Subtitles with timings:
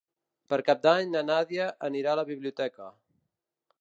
[0.53, 2.89] Per Cap d'Any na Nàdia anirà a la biblioteca.